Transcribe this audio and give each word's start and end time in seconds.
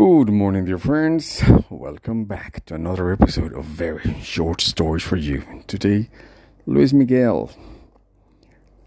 Good 0.00 0.30
morning, 0.30 0.64
dear 0.64 0.78
friends. 0.78 1.42
Welcome 1.68 2.24
back 2.24 2.64
to 2.64 2.74
another 2.74 3.12
episode 3.12 3.52
of 3.52 3.66
Very 3.66 4.18
Short 4.22 4.62
Stories 4.62 5.02
for 5.02 5.16
You. 5.16 5.44
Today, 5.66 6.08
Luis 6.64 6.94
Miguel. 6.94 7.50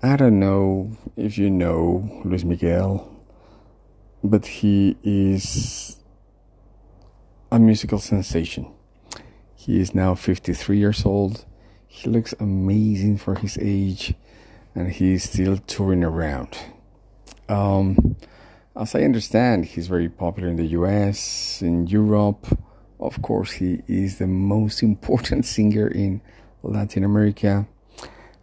I 0.01 0.15
don't 0.15 0.39
know 0.39 0.97
if 1.15 1.37
you 1.37 1.51
know 1.51 2.21
Luis 2.25 2.43
Miguel, 2.43 3.07
but 4.23 4.47
he 4.47 4.97
is 5.03 5.99
a 7.51 7.59
musical 7.59 7.99
sensation. 7.99 8.73
He 9.55 9.79
is 9.79 9.93
now 9.93 10.15
53 10.15 10.79
years 10.79 11.05
old. 11.05 11.45
He 11.85 12.09
looks 12.09 12.33
amazing 12.39 13.19
for 13.19 13.35
his 13.35 13.59
age, 13.61 14.15
and 14.73 14.91
he 14.91 15.13
is 15.13 15.25
still 15.25 15.57
touring 15.57 16.03
around. 16.03 16.57
Um, 17.47 18.15
as 18.75 18.95
I 18.95 19.01
understand, 19.01 19.65
he's 19.65 19.87
very 19.87 20.09
popular 20.09 20.49
in 20.49 20.57
the 20.57 20.67
US, 20.79 21.61
in 21.61 21.87
Europe. 21.87 22.47
Of 22.99 23.21
course, 23.21 23.53
he 23.53 23.83
is 23.87 24.17
the 24.17 24.27
most 24.27 24.81
important 24.81 25.45
singer 25.55 25.87
in 25.87 26.21
Latin 26.63 27.03
America. 27.03 27.67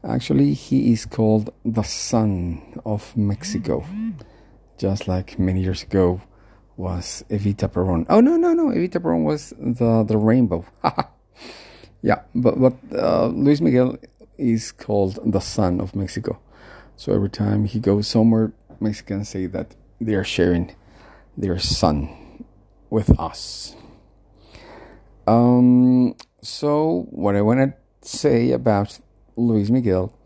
Actually, 0.05 0.55
he 0.55 0.93
is 0.93 1.05
called 1.05 1.53
the 1.65 1.83
Sun 1.83 2.81
of 2.87 3.17
Mexico, 3.17 3.85
just 4.79 5.09
like 5.09 5.39
many 5.39 5.63
years 5.63 5.83
ago 5.83 6.23
was 6.77 7.23
Evita 7.29 7.71
Peron. 7.71 8.07
Oh 8.09 8.21
no, 8.21 8.37
no, 8.37 8.55
no! 8.55 8.69
Evita 8.69 9.03
Peron 9.03 9.25
was 9.25 9.53
the 9.59 10.03
the 10.03 10.17
rainbow. 10.17 10.65
yeah, 12.03 12.23
but 12.35 12.59
but 12.59 12.75
uh, 12.97 13.27
Luis 13.27 13.61
Miguel 13.61 13.99
is 14.39 14.73
called 14.73 15.19
the 15.25 15.41
Sun 15.41 15.81
of 15.81 15.95
Mexico. 15.95 16.41
So 16.97 17.13
every 17.13 17.29
time 17.29 17.67
he 17.67 17.81
goes 17.81 18.09
somewhere, 18.09 18.53
Mexicans 18.81 19.29
say 19.29 19.47
that 19.47 19.77
they 20.01 20.15
are 20.15 20.25
sharing 20.25 20.75
their 21.37 21.59
son 21.59 22.45
with 22.89 23.19
us. 23.21 23.77
Um, 25.27 26.17
so, 26.43 27.07
what 27.11 27.37
I 27.37 27.43
want 27.43 27.61
to 27.61 28.09
say 28.09 28.51
about 28.51 28.99
Luis 29.37 29.71
Miguel 29.71 30.17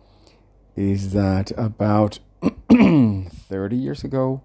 is 0.76 1.12
that 1.12 1.52
about 1.56 2.20
30 2.70 3.76
years 3.76 4.04
ago, 4.04 4.42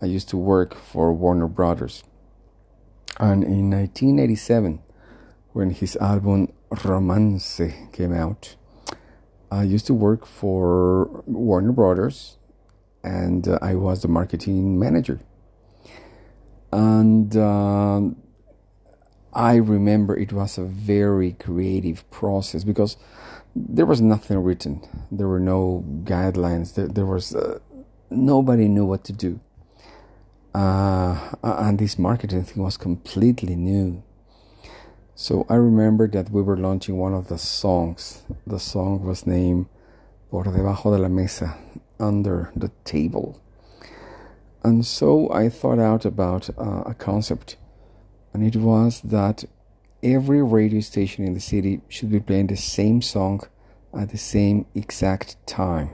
I 0.00 0.06
used 0.06 0.28
to 0.30 0.36
work 0.36 0.74
for 0.74 1.12
Warner 1.12 1.48
Brothers. 1.48 2.04
And 3.18 3.44
in 3.44 3.70
1987, 3.70 4.82
when 5.52 5.70
his 5.70 5.96
album 5.96 6.52
Romance 6.84 7.60
came 7.92 8.12
out, 8.12 8.56
I 9.50 9.64
used 9.64 9.86
to 9.88 9.94
work 9.94 10.24
for 10.24 11.22
Warner 11.26 11.72
Brothers 11.72 12.38
and 13.02 13.48
uh, 13.48 13.58
I 13.60 13.74
was 13.74 14.02
the 14.02 14.08
marketing 14.08 14.78
manager. 14.78 15.20
And 16.72 17.36
uh, 17.36 18.00
I 19.32 19.56
remember 19.56 20.16
it 20.16 20.32
was 20.32 20.58
a 20.58 20.64
very 20.64 21.32
creative 21.32 22.08
process 22.10 22.64
because 22.64 22.96
there 23.54 23.86
was 23.86 24.00
nothing 24.00 24.38
written. 24.38 24.82
There 25.10 25.28
were 25.28 25.40
no 25.40 25.84
guidelines. 26.04 26.74
There, 26.74 26.88
there 26.88 27.06
was 27.06 27.34
uh, 27.34 27.58
nobody 28.10 28.68
knew 28.68 28.86
what 28.86 29.04
to 29.04 29.12
do. 29.12 29.40
Uh, 30.54 31.18
and 31.42 31.78
this 31.78 31.98
marketing 31.98 32.44
thing 32.44 32.62
was 32.62 32.76
completely 32.76 33.56
new. 33.56 34.02
So 35.14 35.46
I 35.48 35.54
remember 35.54 36.08
that 36.08 36.30
we 36.30 36.42
were 36.42 36.56
launching 36.56 36.98
one 36.98 37.14
of 37.14 37.28
the 37.28 37.38
songs. 37.38 38.22
The 38.46 38.58
song 38.58 39.04
was 39.04 39.26
named 39.26 39.66
Por 40.30 40.44
debajo 40.44 40.90
de 40.90 40.98
la 40.98 41.08
mesa, 41.08 41.58
under 41.98 42.50
the 42.56 42.70
table. 42.84 43.40
And 44.62 44.86
so 44.86 45.32
I 45.32 45.48
thought 45.48 45.78
out 45.78 46.04
about 46.04 46.50
uh, 46.50 46.82
a 46.86 46.94
concept, 46.94 47.56
and 48.32 48.44
it 48.44 48.56
was 48.56 49.00
that 49.00 49.44
every 50.02 50.42
radio 50.42 50.80
station 50.80 51.24
in 51.24 51.34
the 51.34 51.40
city 51.40 51.80
should 51.88 52.10
be 52.10 52.20
playing 52.20 52.48
the 52.48 52.56
same 52.56 53.02
song 53.02 53.40
at 53.96 54.10
the 54.10 54.18
same 54.18 54.66
exact 54.74 55.36
time. 55.46 55.90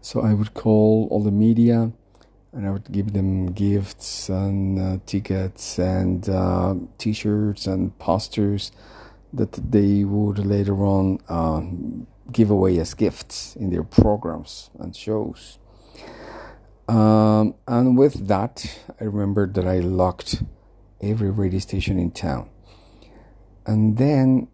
So 0.00 0.20
I 0.20 0.34
would 0.34 0.54
call 0.54 1.08
all 1.10 1.22
the 1.22 1.30
media 1.30 1.92
and 2.52 2.66
I 2.66 2.70
would 2.70 2.90
give 2.92 3.12
them 3.12 3.52
gifts 3.52 4.28
and 4.28 4.78
uh, 4.78 4.98
tickets 5.06 5.78
and 5.78 6.28
uh, 6.28 6.74
t 6.98 7.12
shirts 7.12 7.66
and 7.66 7.96
posters 7.98 8.72
that 9.32 9.52
they 9.72 10.04
would 10.04 10.38
later 10.38 10.84
on 10.84 11.18
uh, 11.28 11.62
give 12.30 12.50
away 12.50 12.78
as 12.78 12.94
gifts 12.94 13.56
in 13.56 13.70
their 13.70 13.82
programs 13.82 14.70
and 14.78 14.94
shows. 14.94 15.58
Um, 16.88 17.54
and 17.66 17.96
with 17.96 18.28
that, 18.28 18.80
I 19.00 19.04
remember 19.04 19.46
that 19.46 19.66
I 19.66 19.78
locked 19.78 20.42
every 21.00 21.30
radio 21.30 21.58
station 21.58 21.98
in 21.98 22.10
town. 22.10 22.48
And 23.66 23.96
then 23.96 24.48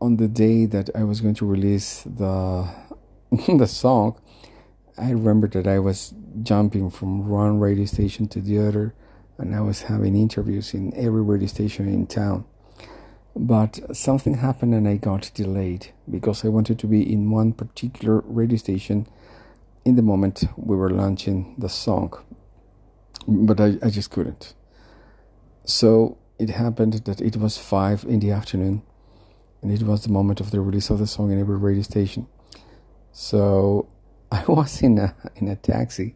on 0.00 0.16
the 0.16 0.28
day 0.28 0.66
that 0.66 0.90
I 0.94 1.04
was 1.04 1.20
going 1.20 1.34
to 1.34 1.46
release 1.46 2.02
the 2.02 2.68
the 3.48 3.66
song, 3.66 4.20
I 4.98 5.10
remember 5.10 5.48
that 5.48 5.66
I 5.66 5.78
was 5.78 6.14
jumping 6.42 6.90
from 6.90 7.28
one 7.28 7.60
radio 7.60 7.84
station 7.84 8.26
to 8.28 8.40
the 8.40 8.58
other, 8.58 8.94
and 9.38 9.54
I 9.54 9.60
was 9.60 9.82
having 9.82 10.16
interviews 10.16 10.74
in 10.74 10.92
every 10.96 11.22
radio 11.22 11.46
station 11.46 11.88
in 11.88 12.06
town. 12.06 12.44
But 13.42 13.96
something 13.96 14.34
happened 14.34 14.74
and 14.74 14.86
I 14.86 14.96
got 14.96 15.30
delayed 15.32 15.92
because 16.10 16.44
I 16.44 16.48
wanted 16.48 16.78
to 16.80 16.86
be 16.86 17.00
in 17.10 17.30
one 17.30 17.54
particular 17.54 18.22
radio 18.26 18.58
station 18.58 19.06
in 19.82 19.96
the 19.96 20.02
moment 20.02 20.44
we 20.56 20.76
were 20.76 20.90
launching 20.90 21.54
the 21.56 21.70
song. 21.70 22.12
But 23.26 23.58
I, 23.58 23.78
I 23.82 23.88
just 23.88 24.10
couldn't. 24.10 24.52
So 25.64 26.18
it 26.38 26.50
happened 26.50 26.92
that 27.06 27.22
it 27.22 27.38
was 27.38 27.56
five 27.56 28.04
in 28.04 28.20
the 28.20 28.30
afternoon 28.30 28.82
and 29.62 29.72
it 29.72 29.84
was 29.84 30.02
the 30.02 30.12
moment 30.12 30.40
of 30.40 30.50
the 30.50 30.60
release 30.60 30.90
of 30.90 30.98
the 30.98 31.06
song 31.06 31.32
in 31.32 31.40
every 31.40 31.56
radio 31.56 31.82
station. 31.82 32.26
So 33.12 33.88
I 34.32 34.44
was 34.46 34.82
in 34.82 34.98
a 34.98 35.14
in 35.36 35.48
a 35.48 35.56
taxi, 35.56 36.14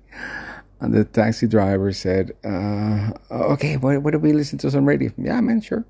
and 0.78 0.92
the 0.92 1.04
taxi 1.04 1.46
driver 1.46 1.90
said, 1.92 2.32
uh, 2.44 3.12
"Okay, 3.30 3.78
what 3.78 4.02
what 4.02 4.12
do 4.12 4.18
we 4.18 4.34
listen 4.34 4.58
to 4.58 4.70
some 4.70 4.84
radio?" 4.84 5.10
Yeah, 5.16 5.40
man, 5.40 5.62
sure. 5.62 5.86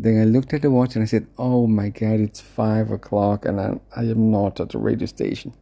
Then 0.00 0.20
I 0.20 0.24
looked 0.26 0.54
at 0.54 0.62
the 0.62 0.70
watch 0.70 0.94
and 0.94 1.02
I 1.02 1.06
said, 1.06 1.26
Oh 1.38 1.66
my 1.66 1.88
God, 1.88 2.20
it's 2.20 2.40
five 2.40 2.92
o'clock 2.92 3.44
and 3.44 3.60
I, 3.60 3.80
I 3.96 4.02
am 4.02 4.30
not 4.30 4.60
at 4.60 4.68
the 4.68 4.78
radio 4.78 5.06
station. 5.06 5.54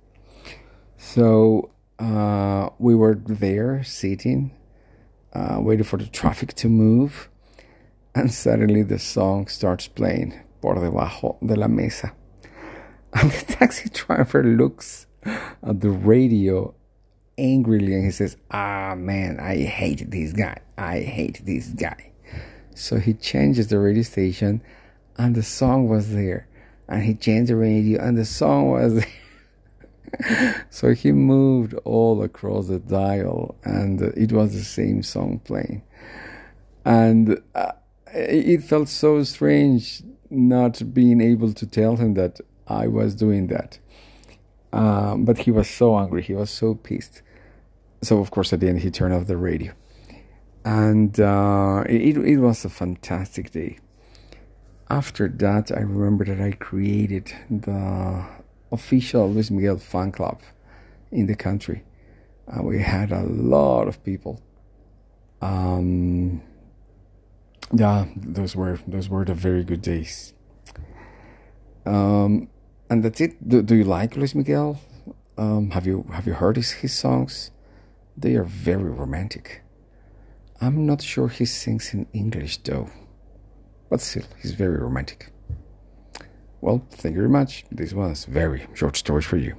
So 0.99 1.71
uh, 1.99 2.69
we 2.79 2.95
were 2.95 3.15
there 3.15 3.83
sitting, 3.83 4.51
uh, 5.33 5.57
waiting 5.61 5.85
for 5.85 5.97
the 5.97 6.07
traffic 6.07 6.53
to 6.57 6.69
move. 6.69 7.31
And 8.15 8.33
suddenly 8.33 8.83
the 8.83 8.99
song 8.99 9.47
starts 9.47 9.89
playing, 9.89 10.39
Por 10.61 10.75
debajo 10.75 11.39
de 11.45 11.57
la 11.57 11.69
mesa. 11.69 12.13
And 13.15 13.31
the 13.31 13.53
taxi 13.55 13.89
driver 13.89 14.45
looks 14.45 15.07
at 15.25 15.81
the 15.81 15.89
radio 15.91 16.75
angrily 17.39 17.95
and 17.95 18.05
he 18.05 18.11
says, 18.11 18.37
Ah, 18.51 18.95
man, 18.95 19.41
I 19.41 19.63
hate 19.63 20.11
this 20.11 20.35
guy. 20.35 20.59
I 20.77 21.01
hate 21.01 21.41
this 21.47 21.69
guy. 21.69 22.13
So 22.77 22.99
he 22.99 23.15
changes 23.15 23.69
the 23.69 23.79
radio 23.79 24.03
station 24.03 24.61
and 25.17 25.35
the 25.35 25.43
song 25.43 25.89
was 25.89 26.13
there. 26.13 26.47
And 26.89 27.03
he 27.03 27.15
changed 27.15 27.51
the 27.51 27.57
radio 27.57 28.01
and 28.01 28.19
the 28.19 28.25
song 28.27 28.71
was 28.71 28.95
there. 30.21 30.67
so 30.71 30.93
he 30.93 31.11
moved 31.11 31.73
all 31.85 32.23
across 32.23 32.69
the 32.69 32.79
dial 32.79 33.57
and 33.65 34.03
it 34.03 34.31
was 34.31 34.53
the 34.53 34.63
same 34.63 35.03
song 35.03 35.41
playing. 35.41 35.83
And 36.85 37.41
uh, 37.55 37.73
it 38.13 38.63
felt 38.63 38.89
so 38.89 39.23
strange 39.25 40.03
not 40.29 40.93
being 40.93 41.21
able 41.21 41.55
to 41.55 41.67
tell 41.67 41.97
him 41.97 42.13
that 42.15 42.41
I 42.69 42.89
was 42.89 43.15
doing 43.15 43.47
that. 43.49 43.79
Um, 44.73 45.25
but 45.25 45.39
he 45.39 45.51
was 45.51 45.71
so 45.71 45.99
angry, 45.99 46.23
he 46.23 46.35
was 46.35 46.51
so 46.51 46.75
pissed. 46.75 47.23
So, 48.03 48.19
of 48.19 48.31
course, 48.31 48.53
at 48.53 48.61
the 48.61 48.69
end, 48.69 48.81
he 48.81 48.91
turned 48.91 49.15
off 49.15 49.27
the 49.27 49.39
radio 49.39 49.73
and 50.66 51.21
uh, 51.21 51.84
it, 51.89 52.16
it 52.16 52.39
was 52.39 52.65
a 52.65 52.68
fantastic 52.68 53.53
day. 53.53 53.78
After 54.91 55.28
that, 55.28 55.71
I 55.71 55.80
remember 55.80 56.24
that 56.24 56.41
I 56.41 56.53
created 56.53 57.33
the 57.48 58.24
official 58.72 59.30
Luis 59.30 59.48
Miguel 59.48 59.78
fan 59.78 60.10
club 60.10 60.42
in 61.13 61.27
the 61.27 61.36
country. 61.36 61.84
Uh, 62.48 62.65
we 62.65 62.83
had 62.83 63.13
a 63.13 63.22
lot 63.22 63.86
of 63.86 64.03
people. 64.03 64.42
Um, 65.41 66.42
yeah, 67.72 68.07
those 68.16 68.57
were 68.57 68.80
those 68.89 69.09
were 69.09 69.24
the 69.24 69.34
very 69.34 69.62
good 69.62 69.83
days. 69.83 70.34
Um, 71.84 72.48
and 72.91 73.04
that's 73.04 73.21
it. 73.21 73.48
Do, 73.48 73.62
do 73.62 73.77
you 73.77 73.84
like 73.84 74.16
Luis 74.16 74.34
Miguel? 74.34 74.80
Um, 75.39 75.71
have 75.71 75.86
you 75.86 76.07
have 76.12 76.27
you 76.27 76.34
heard 76.34 76.57
his, 76.57 76.72
his 76.72 76.92
songs? 76.92 77.53
They 78.16 78.34
are 78.34 78.45
very 78.45 78.91
romantic. 78.91 79.62
I'm 80.61 80.87
not 80.87 81.03
sure 81.03 81.29
he 81.29 81.45
sings 81.45 81.93
in 81.93 82.07
English 82.13 82.59
though, 82.59 82.91
but 83.91 84.01
still, 84.01 84.25
he's 84.41 84.53
very 84.53 84.79
romantic. 84.79 85.33
Well, 86.61 86.87
thank 86.91 87.15
you 87.15 87.21
very 87.21 87.31
much. 87.31 87.65
This 87.71 87.93
was 87.93 88.25
very 88.25 88.67
short 88.75 88.97
stories 88.97 89.27
for 89.27 89.37
you. 89.37 89.57